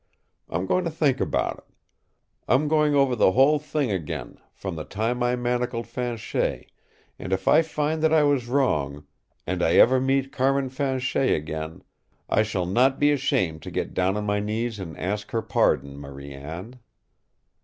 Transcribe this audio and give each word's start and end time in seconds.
I'm 0.49 0.65
going 0.65 0.83
to 0.85 0.89
think 0.89 1.21
about 1.21 1.59
it. 1.59 1.75
I'm 2.47 2.67
going 2.67 2.95
over 2.95 3.15
the 3.15 3.33
whole 3.33 3.59
thing 3.59 3.91
again, 3.91 4.39
from 4.51 4.75
the 4.75 4.83
time 4.83 5.21
I 5.21 5.35
manacled 5.35 5.85
Fanchet, 5.85 6.71
and 7.19 7.31
if 7.31 7.47
I 7.47 7.61
find 7.61 8.01
that 8.01 8.11
I 8.11 8.23
was 8.23 8.47
wrong 8.47 9.05
and 9.45 9.61
I 9.61 9.73
ever 9.75 9.99
meet 10.01 10.31
Carmin 10.31 10.69
Fanchet 10.69 11.35
again 11.35 11.83
I 12.27 12.41
shall 12.41 12.65
not 12.65 12.97
be 12.99 13.11
ashamed 13.11 13.61
to 13.61 13.69
get 13.69 13.93
down 13.93 14.17
on 14.17 14.23
my 14.25 14.39
knees 14.39 14.79
and 14.79 14.97
ask 14.97 15.29
her 15.29 15.41
pardon, 15.43 15.97
Marie 15.99 16.33
Anne!" 16.33 16.79